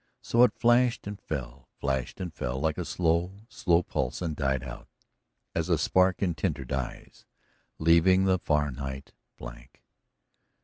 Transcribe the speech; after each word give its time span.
So 0.23 0.41
it 0.41 0.55
flashed 0.57 1.05
and 1.05 1.21
fell, 1.21 1.69
flashed 1.79 2.19
and 2.19 2.33
fell, 2.33 2.59
like 2.59 2.79
a 2.79 2.85
slow, 2.85 3.41
slow 3.49 3.83
pulse, 3.83 4.19
and 4.19 4.35
died 4.35 4.63
out, 4.63 4.87
as 5.53 5.69
a 5.69 5.77
spark 5.77 6.23
in 6.23 6.33
tinder 6.33 6.65
dies, 6.65 7.27
leaving 7.77 8.23
the 8.25 8.39
far 8.39 8.71
night 8.71 9.13
blank. 9.37 9.83